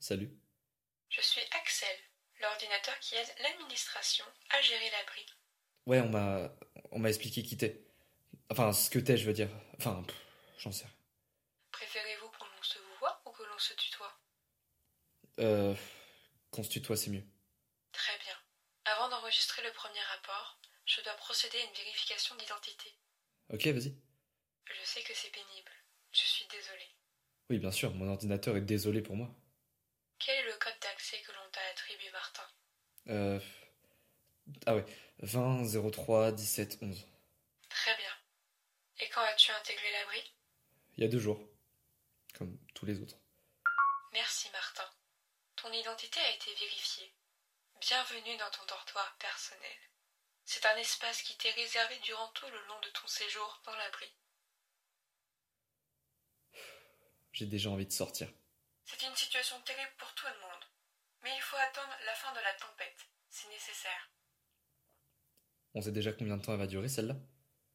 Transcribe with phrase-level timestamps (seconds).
[0.00, 0.30] Salut.
[1.10, 1.96] Je suis Axel,
[2.40, 5.26] l'ordinateur qui aide l'administration à gérer l'abri.
[5.86, 6.50] Ouais, on m'a
[6.90, 7.84] on m'a expliqué qui t'es.
[8.50, 9.48] Enfin, ce que t'es, je veux dire.
[9.78, 10.04] Enfin,
[10.58, 10.94] j'en sais rien.
[11.70, 14.18] Préférez-vous que l'on se voit ou que l'on se tutoie?
[15.38, 15.74] Euh.
[16.50, 17.24] Qu'on se tutoie, c'est mieux.
[17.92, 18.36] Très bien.
[18.84, 22.94] Avant d'enregistrer le premier rapport, je dois procéder à une vérification d'identité.
[23.48, 23.96] Ok, vas-y.
[24.66, 25.72] Je sais que c'est pénible.
[26.10, 26.90] Je suis désolée.
[27.50, 29.28] Oui, bien sûr, mon ordinateur est désolé pour moi.
[30.18, 32.42] Quel est le code d'accès que l'on t'a attribué, Martin?
[33.08, 33.40] Euh.
[34.66, 34.84] Ah ouais,
[35.18, 37.06] 20 03 17 11.
[37.68, 38.12] Très bien.
[39.00, 40.34] Et quand as-tu intégré l'abri?
[40.96, 41.40] Il y a deux jours.
[42.34, 43.16] Comme tous les autres.
[44.12, 44.84] Merci, Martin.
[45.56, 47.12] Ton identité a été vérifiée.
[47.80, 49.78] Bienvenue dans ton dortoir personnel.
[50.44, 54.06] C'est un espace qui t'est réservé durant tout le long de ton séjour dans l'abri.
[57.32, 58.28] J'ai déjà envie de sortir.
[58.84, 60.64] C'est une situation terrible pour tout le monde.
[61.22, 63.08] Mais il faut attendre la fin de la tempête.
[63.30, 64.10] C'est nécessaire.
[65.74, 67.14] On sait déjà combien de temps elle va durer celle-là?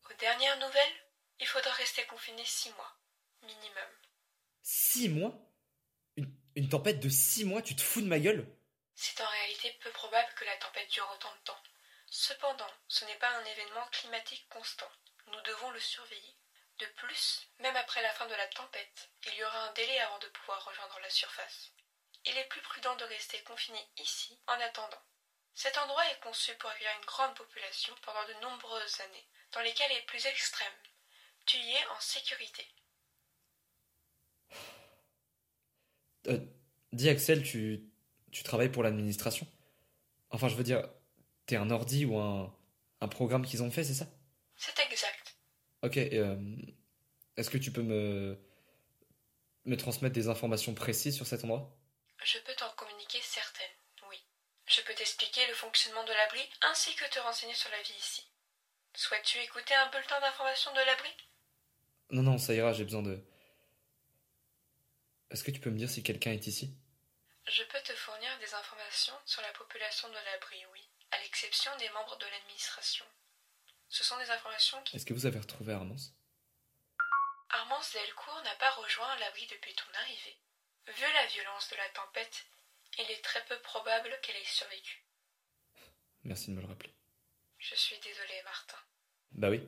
[0.10, 0.96] Aux dernières nouvelles,
[1.40, 3.00] il faudra rester confiné six mois.
[3.42, 3.90] Minimum.
[4.62, 5.34] Six mois?
[6.16, 8.48] Une, une tempête de six mois, tu te fous de ma gueule?
[8.96, 11.64] C'est en réalité peu probable que la tempête dure autant de temps.
[12.10, 14.90] Cependant, ce n'est pas un événement climatique constant.
[15.28, 16.36] Nous devons le surveiller.
[16.80, 20.20] De plus, même après la fin de la tempête, il y aura un délai avant
[20.20, 21.72] de pouvoir rejoindre la surface.
[22.26, 25.02] Il est plus prudent de rester confiné ici en attendant.
[25.56, 29.74] Cet endroit est conçu pour accueillir une grande population pendant de nombreuses années, dans les
[29.74, 30.68] cas les plus extrêmes.
[31.48, 32.68] Tu y es en sécurité.
[36.28, 36.40] Euh,
[36.92, 37.90] dis Axel, tu,
[38.32, 39.48] tu travailles pour l'administration?
[40.30, 40.88] Enfin, je veux dire,
[41.48, 42.56] t'es un ordi ou un,
[43.02, 44.06] un programme qu'ils ont fait, c'est ça?
[44.56, 44.87] C'est.
[45.88, 46.36] Ok, euh,
[47.38, 48.38] est-ce que tu peux me,
[49.64, 51.74] me transmettre des informations précises sur cet endroit?
[52.26, 53.78] Je peux t'en communiquer certaines,
[54.10, 54.18] oui.
[54.66, 58.30] Je peux t'expliquer le fonctionnement de l'abri ainsi que te renseigner sur la vie ici.
[58.96, 61.10] Souhaites-tu écouter un bulletin d'information de l'abri?
[62.10, 63.24] Non, non, ça ira, j'ai besoin de...
[65.32, 66.76] Est-ce que tu peux me dire si quelqu'un est ici?
[67.48, 70.82] Je peux te fournir des informations sur la population de l'abri, oui,
[71.12, 73.06] à l'exception des membres de l'administration.
[73.90, 74.96] Ce sont des informations qui...
[74.96, 76.14] Est-ce que vous avez retrouvé Armance?
[77.50, 80.38] Armance Delcourt n'a pas rejoint l'abri depuis ton arrivée.
[80.88, 82.46] Vu la violence de la tempête,
[83.00, 85.06] il est très peu probable qu'elle ait survécu.
[86.24, 86.94] Merci de me le rappeler.
[87.60, 88.78] Je suis désolée, Martin.
[89.32, 89.68] Bah oui.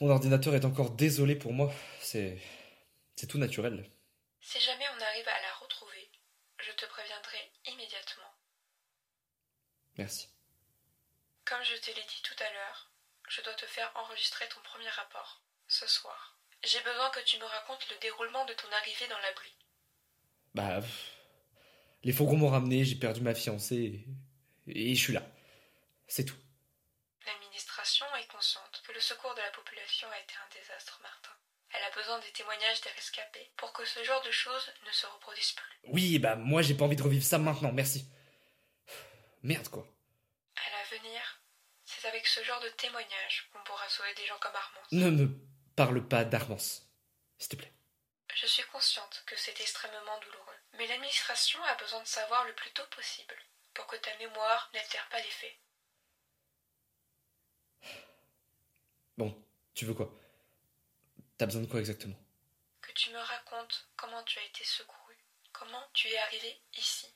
[0.00, 1.72] Mon ordinateur est encore désolé pour moi.
[2.00, 2.38] C'est...
[3.16, 3.90] C'est tout naturel.
[4.40, 6.10] Si jamais on arrive à la retrouver,
[6.58, 8.34] je te préviendrai immédiatement.
[9.96, 10.28] Merci.
[11.44, 12.91] Comme je te l'ai dit tout à l'heure,
[13.34, 16.38] je dois te faire enregistrer ton premier rapport, ce soir.
[16.62, 19.54] J'ai besoin que tu me racontes le déroulement de ton arrivée dans l'abri.
[20.54, 20.80] Bah...
[20.82, 21.12] pff,
[22.04, 24.04] Les fourgons m'ont ramené, j'ai perdu ma fiancée...
[24.66, 24.92] Et...
[24.92, 25.22] et je suis là.
[26.06, 26.36] C'est tout.
[27.26, 31.32] L'administration est consciente que le secours de la population a été un désastre, Martin.
[31.70, 35.06] Elle a besoin des témoignages des rescapés pour que ce genre de choses ne se
[35.06, 35.78] reproduise plus.
[35.84, 38.04] Oui, bah moi j'ai pas envie de revivre ça maintenant, merci.
[39.42, 39.86] Merde quoi.
[40.56, 41.41] À l'avenir,
[42.02, 44.80] c'est avec ce genre de témoignages qu'on pourra sauver des gens comme Armand.
[44.90, 45.38] Ne me
[45.76, 46.82] parle pas d'Armance.
[47.38, 47.72] S'il te plaît.
[48.34, 52.72] Je suis consciente que c'est extrêmement douloureux, mais l'administration a besoin de savoir le plus
[52.72, 53.36] tôt possible
[53.74, 55.56] pour que ta mémoire n'altère pas les faits.
[59.16, 59.44] Bon,
[59.74, 60.12] tu veux quoi?
[61.38, 62.18] T'as besoin de quoi exactement?
[62.80, 65.16] Que tu me racontes comment tu as été secouru,
[65.52, 67.14] comment tu es arrivé ici.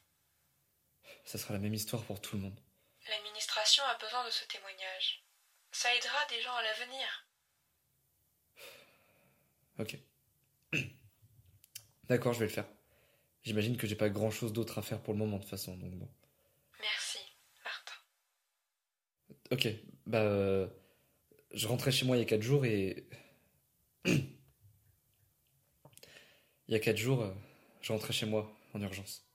[1.25, 2.61] Ça sera la même histoire pour tout le monde.
[3.85, 5.23] A besoin de ce témoignage.
[5.71, 7.27] Ça aidera des gens à l'avenir.
[9.79, 9.99] Ok.
[12.05, 12.67] D'accord, je vais le faire.
[13.43, 15.77] J'imagine que j'ai pas grand chose d'autre à faire pour le moment de toute façon,
[15.77, 16.09] donc bon.
[16.81, 17.19] Merci,
[17.63, 17.95] Martin.
[19.51, 19.69] Ok,
[20.07, 20.23] bah.
[20.23, 20.67] euh,
[21.53, 23.09] je rentrais chez moi il y a 4 jours et.
[24.05, 24.37] il
[26.69, 27.35] y a 4 jours, euh,
[27.83, 29.29] je rentrais chez moi en urgence.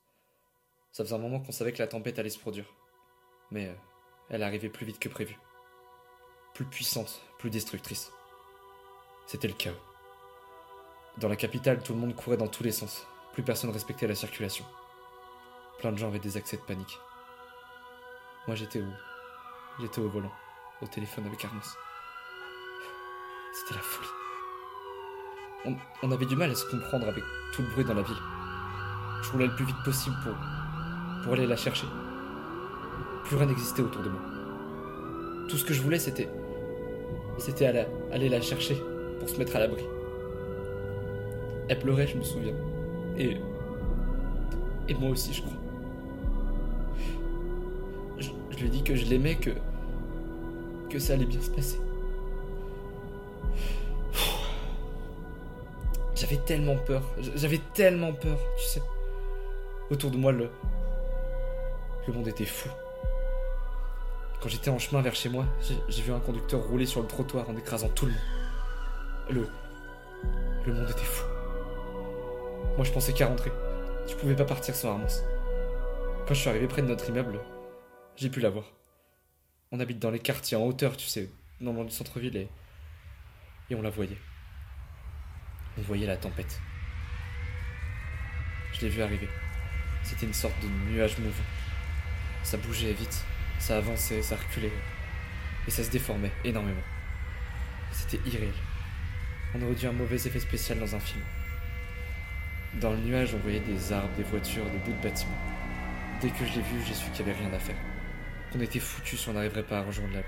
[0.92, 2.74] Ça faisait un moment qu'on savait que la tempête allait se produire.
[3.52, 3.76] Mais euh,
[4.32, 5.38] elle arrivait plus vite que prévu.
[6.54, 8.12] Plus puissante, plus destructrice.
[9.28, 9.76] C'était le chaos.
[11.18, 13.06] Dans la capitale, tout le monde courait dans tous les sens.
[13.34, 14.66] Plus personne respectait la circulation.
[15.80, 16.98] Plein de gens avaient des accès de panique.
[18.48, 18.92] Moi j'étais où?
[19.82, 20.32] J'étais au volant,
[20.82, 21.76] au téléphone avec Armance.
[23.54, 24.10] C'était la folie.
[25.66, 27.24] On, on avait du mal à se comprendre avec
[27.54, 28.22] tout le bruit dans la ville.
[29.24, 30.36] Je roulais le plus vite possible pour,
[31.24, 31.88] pour aller la chercher.
[33.26, 34.22] Plus rien n'existait autour de moi.
[35.48, 36.30] Tout ce que je voulais, c'était.
[37.38, 38.78] C'était aller, la chercher
[39.20, 39.84] pour se mettre à l'abri.
[41.70, 42.56] Elle pleurait, je me souviens.
[43.18, 43.38] Et.
[44.88, 45.54] Et moi aussi, je crois.
[48.18, 49.52] Je, je lui ai dit que je l'aimais, que.
[50.90, 51.80] que ça allait bien se passer.
[56.16, 57.02] J'avais tellement peur.
[57.36, 58.82] J'avais tellement peur, tu sais.
[59.90, 60.50] Autour de moi, le.
[62.08, 62.70] Le monde était fou.
[64.42, 65.46] Quand j'étais en chemin vers chez moi,
[65.88, 68.22] j'ai vu un conducteur rouler sur le trottoir en écrasant tout le monde.
[69.30, 69.48] Le.
[70.66, 71.26] Le monde était fou.
[72.76, 73.52] Moi, je pensais qu'à rentrer.
[74.10, 75.22] Je pouvais pas partir sans Armance.
[76.28, 77.40] Quand je suis arrivé près de notre immeuble,
[78.16, 78.66] j'ai pu la voir.
[79.72, 81.30] On habite dans les quartiers en hauteur, tu sais,
[81.60, 82.50] non loin du centre-ville, et.
[83.70, 84.18] Et on la voyait.
[85.78, 86.60] On voyait la tempête.
[88.74, 89.30] Je l'ai vu arriver.
[90.04, 91.44] C'était une sorte de nuage mouvant.
[92.44, 93.24] Ça bougeait vite,
[93.62, 94.74] ça avançait, ça reculait.
[95.68, 96.82] Et ça se déformait énormément.
[97.92, 98.54] C'était irréel.
[99.54, 101.24] On aurait dû un mauvais effet spécial dans un film.
[102.76, 105.38] Dans le nuage, on voyait des arbres, des voitures, des bouts de bâtiments.
[106.22, 107.76] Dès que je l'ai vu, j'ai su qu'il n'y avait rien à faire.
[108.52, 110.24] Qu'on était foutus si on n'arriverait pas à rejoindre la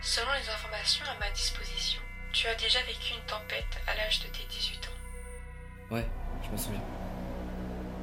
[0.00, 2.00] Selon les informations à ma disposition,
[2.32, 5.94] tu as déjà vécu une tempête à l'âge de tes 18 ans.
[5.94, 6.06] Ouais,
[6.44, 6.82] je m'en souviens.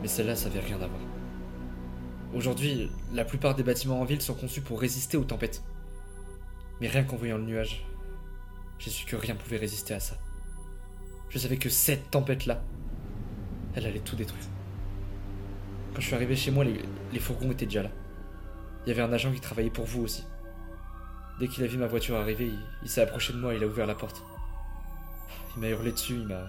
[0.01, 1.01] Mais celle-là, ça avait rien à voir.
[2.33, 5.63] Aujourd'hui, la plupart des bâtiments en ville sont conçus pour résister aux tempêtes.
[6.81, 7.85] Mais rien qu'en voyant le nuage,
[8.79, 10.15] j'ai su que rien pouvait résister à ça.
[11.29, 12.61] Je savais que cette tempête-là,
[13.75, 14.43] elle allait tout détruire.
[15.93, 17.91] Quand je suis arrivé chez moi, les, fourgons étaient déjà là.
[18.85, 20.25] Il y avait un agent qui travaillait pour vous aussi.
[21.39, 22.49] Dès qu'il a vu ma voiture arriver,
[22.83, 24.23] il, s'est approché de moi il a ouvert la porte.
[25.55, 26.43] Il m'a hurlé dessus, il m'a.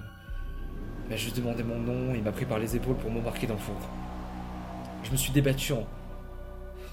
[1.04, 3.54] Il m'a juste demandé mon nom, il m'a pris par les épaules pour m'embarquer dans
[3.54, 3.86] le fourgon.
[5.06, 5.86] Je me suis débattu en,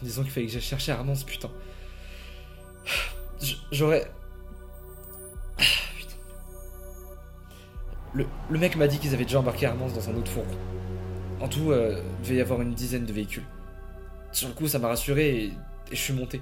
[0.04, 1.50] disant qu'il fallait que j'aille chercher Armand, putain.
[3.71, 4.12] J'aurais.
[5.57, 6.15] Putain.
[8.13, 10.57] Le, le mec m'a dit qu'ils avaient déjà embarqué Armance dans un autre fourgon.
[11.42, 13.45] En tout, euh, il devait y avoir une dizaine de véhicules.
[14.31, 15.54] Sur le coup, ça m'a rassuré et,
[15.89, 16.39] je suis monté.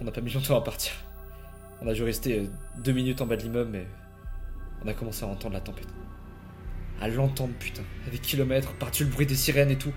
[0.00, 0.92] On n'a pas mis longtemps à partir.
[1.80, 2.46] On a dû rester euh,
[2.78, 3.86] deux minutes en bas de l'immeuble, mais
[4.84, 5.88] on a commencé à entendre la tempête.
[7.00, 7.82] À l'entendre, putain.
[8.10, 9.92] Des kilomètres, par-dessus le bruit des sirènes et tout.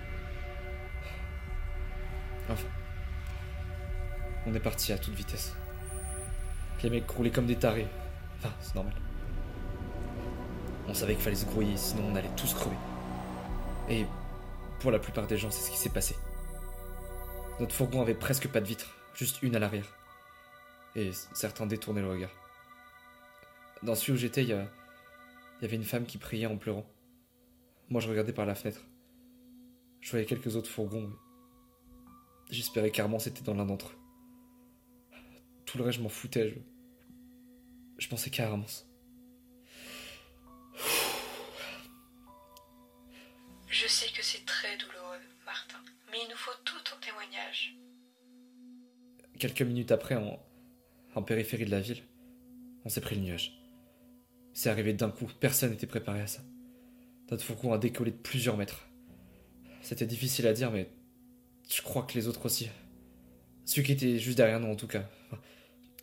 [4.46, 5.54] On est parti à toute vitesse.
[6.82, 7.88] Les mecs roulaient comme des tarés.
[8.38, 8.94] Enfin, c'est normal.
[10.88, 12.76] On savait qu'il fallait se grouiller, sinon on allait tous crever.
[13.88, 14.06] Et
[14.78, 16.14] pour la plupart des gens, c'est ce qui s'est passé.
[17.58, 19.96] Notre fourgon avait presque pas de vitre, juste une à l'arrière.
[20.94, 22.30] Et certains détournaient le regard.
[23.82, 26.86] Dans celui où j'étais, il y, avait une femme qui priait en pleurant.
[27.88, 28.80] Moi, je regardais par la fenêtre.
[30.00, 31.10] Je voyais quelques autres fourgons.
[32.50, 34.05] J'espérais qu'Armand c'était dans l'un d'entre eux.
[35.76, 36.48] Tout le reste, je m'en foutais.
[36.48, 36.54] Je,
[37.98, 38.88] je pensais qu'à Armance.
[43.68, 45.76] Je sais que c'est très douloureux, Martin,
[46.10, 47.76] mais il nous faut tout ton témoignage.
[49.38, 50.42] Quelques minutes après, en,
[51.14, 52.02] en périphérie de la ville,
[52.86, 53.60] on s'est pris le nuage.
[54.54, 56.40] C'est arrivé d'un coup, personne n'était préparé à ça.
[57.30, 58.88] Notre fourgon a décollé de plusieurs mètres.
[59.82, 60.88] C'était difficile à dire, mais
[61.68, 62.70] je crois que les autres aussi.
[63.66, 65.06] Celui qui était juste derrière nous, en tout cas.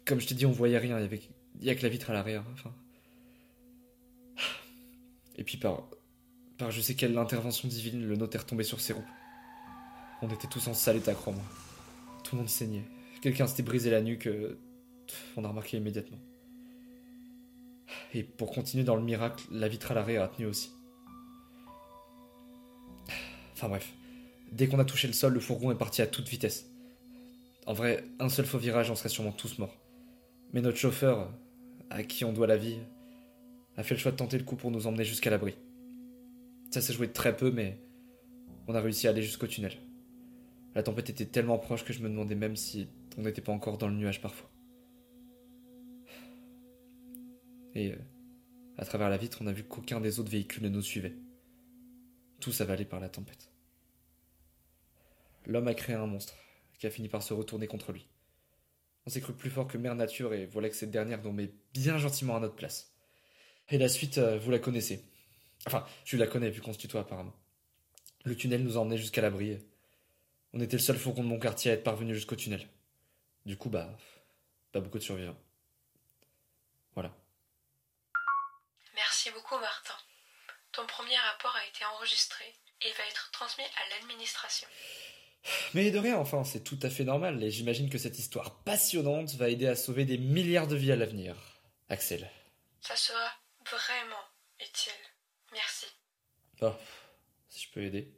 [0.05, 1.21] Comme je t'ai dit, on voyait rien, il y, avait...
[1.71, 2.43] a que la vitre à l'arrière.
[2.53, 2.73] Enfin...
[5.35, 5.83] Et puis par...
[6.57, 9.05] par je sais quelle intervention divine, le notaire tombait sur ses roues.
[10.21, 11.43] On était tous en sale état, crois-moi.
[12.23, 12.85] Tout le monde saignait.
[13.21, 14.27] Quelqu'un s'était brisé la nuque.
[14.27, 14.57] Euh,
[15.35, 16.19] on a remarqué immédiatement.
[18.13, 20.71] Et pour continuer dans le miracle, la vitre à l'arrière a tenu aussi.
[23.53, 23.93] Enfin bref.
[24.51, 26.69] Dès qu'on a touché le sol, le fourgon est parti à toute vitesse.
[27.65, 29.75] En vrai, un seul faux virage, on serait sûrement tous morts.
[30.53, 31.33] Mais notre chauffeur,
[31.89, 32.77] à qui on doit la vie,
[33.75, 35.55] a fait le choix de tenter le coup pour nous emmener jusqu'à l'abri.
[36.71, 37.79] Ça s'est joué très peu, mais
[38.67, 39.73] on a réussi à aller jusqu'au tunnel.
[40.75, 43.77] La tempête était tellement proche que je me demandais même si on n'était pas encore
[43.77, 44.49] dans le nuage parfois.
[47.75, 47.97] Et euh,
[48.77, 51.15] à travers la vitre, on a vu qu'aucun des autres véhicules ne nous suivait.
[52.39, 53.51] Tous avalés par la tempête.
[55.45, 56.35] L'homme a créé un monstre,
[56.79, 58.07] qui a fini par se retourner contre lui.
[59.05, 61.51] On s'est cru plus fort que Mère Nature, et voilà que cette dernière nous met
[61.73, 62.93] bien gentiment à notre place.
[63.69, 65.03] Et la suite, euh, vous la connaissez.
[65.67, 67.33] Enfin, je la connais vu qu'on se tutoie apparemment.
[68.25, 69.57] Le tunnel nous a emmenés jusqu'à l'abri.
[70.53, 72.67] On était le seul fourgon de mon quartier à être parvenu jusqu'au tunnel.
[73.45, 73.97] Du coup, bah,
[74.71, 75.37] pas beaucoup de survivants.
[76.93, 77.13] Voilà.
[78.95, 79.92] Merci beaucoup, Martin.
[80.73, 82.45] Ton premier rapport a été enregistré
[82.81, 84.67] et va être transmis à l'administration.
[85.73, 89.33] Mais de rien, enfin, c'est tout à fait normal, et j'imagine que cette histoire passionnante
[89.35, 91.35] va aider à sauver des milliards de vies à l'avenir.
[91.89, 92.29] Axel.
[92.81, 93.29] Ça sera
[93.69, 94.23] vraiment
[94.59, 94.91] utile.
[95.51, 95.85] Merci.
[96.61, 96.73] Oh,
[97.49, 98.11] si je peux aider.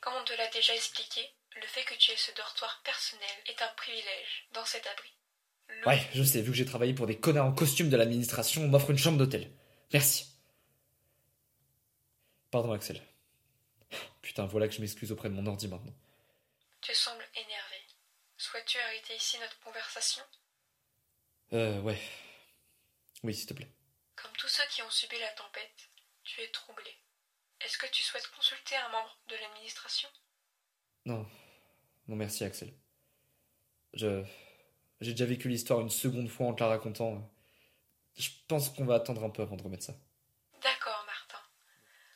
[0.00, 1.20] Comme on te l'a déjà expliqué,
[1.56, 5.08] le fait que tu aies ce dortoir personnel est un privilège dans cet abri.
[5.68, 8.62] Le- Ouais, je sais, vu que j'ai travaillé pour des connards en costume de l'administration,
[8.62, 9.50] on m'offre une chambre d'hôtel.
[9.92, 10.26] Merci.
[12.52, 13.02] Pardon, Axel.
[14.20, 15.94] Putain, voilà que je m'excuse auprès de mon ordi maintenant.
[16.82, 17.76] Tu sembles énervé.
[18.36, 20.22] Souhaites-tu arrêter ici notre conversation?
[21.54, 22.00] Euh, ouais.
[23.22, 23.70] Oui, s'il te plaît.
[24.16, 25.88] Comme tous ceux qui ont subi la tempête,
[26.24, 26.94] tu es troublé.
[27.60, 30.08] Est-ce que tu souhaites consulter un membre de l'administration?
[31.06, 31.26] Non.
[32.06, 32.74] Non, merci, Axel.
[33.94, 34.24] Je.
[35.00, 37.32] J'ai déjà vécu l'histoire une seconde fois en te la racontant.
[38.14, 39.94] Je pense qu'on va attendre un peu avant de remettre ça.
[40.62, 41.38] D'accord, Martin.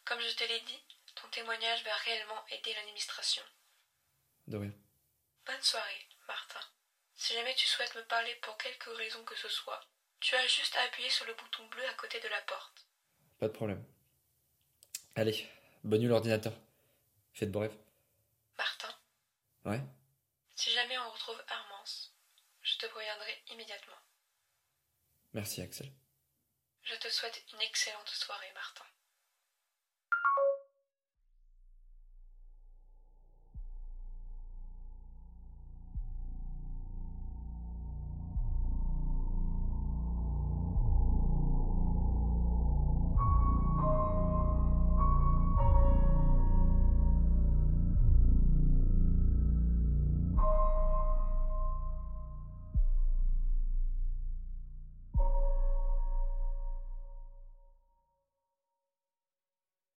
[0.05, 0.81] Comme je te l'ai dit,
[1.16, 3.43] ton témoignage va réellement aider l'administration.
[4.47, 4.73] De rien.
[5.45, 6.61] Bonne soirée, Martin.
[7.15, 9.81] Si jamais tu souhaites me parler pour quelque raison que ce soit,
[10.21, 12.87] tu as juste à appuyer sur le bouton bleu à côté de la porte.
[13.39, 13.85] Pas de problème.
[15.15, 15.49] Allez,
[15.85, 16.53] bonne nuit l'ordinateur.
[17.35, 17.77] Faites beau rêve.
[18.57, 18.95] Martin,
[19.65, 19.81] Ouais
[20.55, 22.15] si jamais on retrouve Armance,
[22.63, 23.99] je te préviendrai immédiatement.
[25.35, 25.93] Merci, Axel.
[26.83, 28.87] Je te souhaite une excellente soirée, Martin.